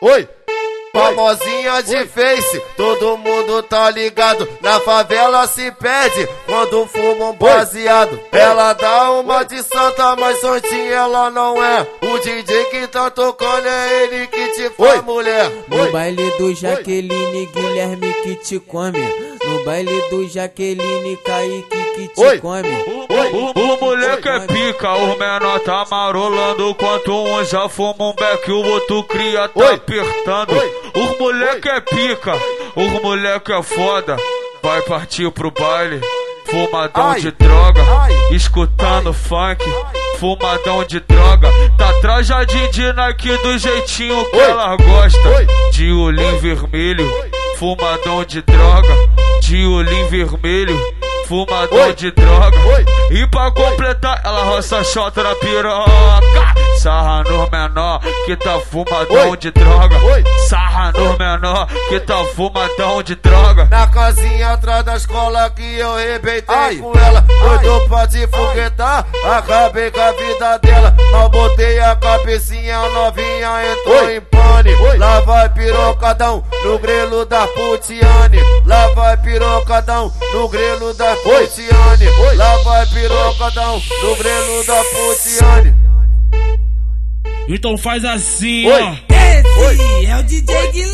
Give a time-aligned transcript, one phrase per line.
[0.00, 0.28] Oi!
[0.92, 4.48] Famosinha de face, todo mundo tá ligado.
[4.62, 8.18] Na favela se pede quando fuma um baseado.
[8.32, 11.86] Ela dá uma de santa, mas santinha ela não é.
[12.00, 15.52] O DJ que tá tocando é ele que te faz mulher.
[15.68, 19.36] No baile do Jaqueline, Guilherme que te come.
[19.44, 22.38] No baile do Jaqueline, Kaique que te Oi.
[22.38, 22.68] come.
[24.26, 29.04] Moleque é pica, o menor tá marolando Enquanto um já fuma um beck, o outro
[29.04, 29.74] cria tá Oi.
[29.74, 30.72] apertando Oi.
[30.96, 32.32] O moleque é pica,
[32.74, 34.16] o moleque é foda
[34.60, 36.00] Vai partir pro baile,
[36.46, 37.20] fumadão Ai.
[37.20, 38.12] de droga Ai.
[38.32, 39.64] Escutando funk,
[40.18, 44.42] fumadão de droga Tá trajadinho de Nike do jeitinho que Oi.
[44.42, 45.46] ela gosta Oi.
[45.70, 47.08] De olhinho vermelho,
[47.58, 48.92] fumadão de droga
[49.40, 50.76] De olhinho vermelho,
[51.26, 51.94] fumadão Oi.
[51.94, 52.86] de droga Oi.
[53.10, 55.90] e pra completar, ela roça chota na piroca.
[56.78, 57.48] Sarra no
[58.26, 59.36] que tá fumadão Oi.
[59.36, 59.96] de droga.
[59.98, 60.24] Oi.
[60.48, 63.66] Sarra no menor, que tá fumadão de droga.
[63.66, 66.76] Na casinha atrás da escola que eu rebentei Ai.
[66.78, 67.20] com ela.
[67.20, 70.96] Doido pra te foguetar, acabei com a vida dela.
[71.12, 74.16] Mal botei a cabecinha, a novinha entrou Oi.
[74.16, 74.74] em pane.
[74.74, 74.98] Oi.
[74.98, 78.40] Lá vai pirocadão no grelo da Putiane.
[78.66, 82.36] Lá vai pirocadão no grelo da Putiane.
[82.36, 85.95] Lá vai pirocadão no grelo da Putiane.
[87.48, 88.82] Então faz assim, Oi.
[88.82, 88.94] ó.
[89.08, 90.85] Esse é o DJ Guilherme,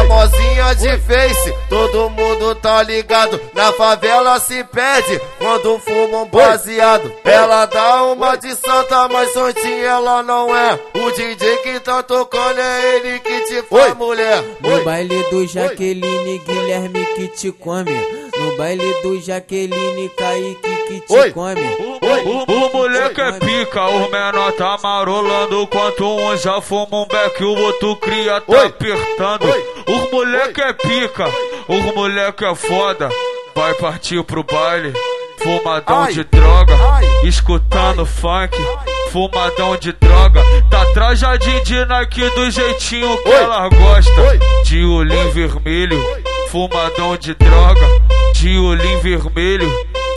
[0.00, 3.38] Famosinha de face, todo mundo tá ligado.
[3.54, 7.12] Na favela se pede quando fuma um baseado.
[7.22, 10.80] Ela dá uma de santa, mas santinha ela não é.
[10.94, 14.42] O DJ que tá tocando é ele que te faz mulher.
[14.60, 17.92] No baile do Jaqueline, Guilherme que te come.
[18.38, 21.30] No baile do Jaqueline, Kaique que te Oi.
[21.30, 21.60] come.
[22.00, 25.62] O, o moleque é pica, o menor tá marolando.
[25.62, 28.66] Enquanto um já fuma um beck, o outro cria tá Oi.
[28.66, 29.44] apertando.
[29.44, 29.79] Oi.
[29.90, 31.24] O moleque é pica,
[31.66, 33.08] o moleque é foda.
[33.56, 34.94] Vai partir pro baile,
[35.42, 36.76] fumadão de droga.
[37.24, 38.56] Escutando funk,
[39.10, 40.44] fumadão de droga.
[40.70, 44.38] Tá trajadinho de Nike do jeitinho que ela gosta.
[44.64, 46.00] De olhinho vermelho,
[46.50, 47.84] fumadão de droga.
[48.34, 49.68] De olhinho vermelho,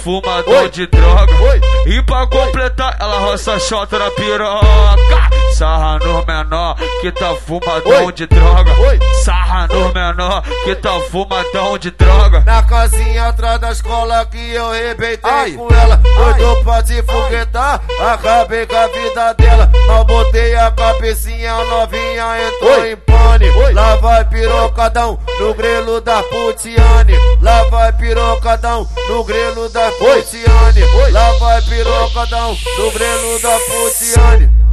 [0.04, 0.70] fumadão Oi.
[0.70, 1.34] de droga.
[1.42, 1.62] Oi.
[1.88, 5.30] E pra completar, ela roça chota na piroca.
[5.54, 8.14] Sarra no menor, que tá fumadão Oi.
[8.14, 8.72] de droga.
[8.80, 8.98] Oi.
[9.26, 12.40] Sarra no menor, que tá fumadão de droga.
[12.46, 15.52] Na casinha atrás da escola que eu rebentei Ai.
[15.52, 15.98] com ela.
[15.98, 19.70] Doido pra te foguetar, acabei com a vida dela.
[19.86, 23.74] Mal botei a cabecinha, a novinha entrou em pane.
[23.74, 27.18] Lá vai pirocadão no grelo da Putiane.
[27.42, 31.12] Lá vai pirocadão no grelo da Putiane.
[31.12, 34.64] Lá vai pirocadão no grelo da Putiane.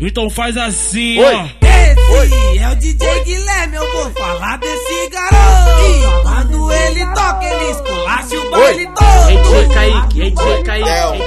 [0.00, 1.34] Então faz assim, Oi.
[1.34, 1.46] ó.
[1.66, 5.80] Esse é o DJ Guilherme, eu vou falar desse garoto.
[5.84, 9.28] E quando ele toca, ele esculacha o baile todo.
[9.28, 11.20] Ei, DJ Kaique, ei, DJ Kaique, É o, ei,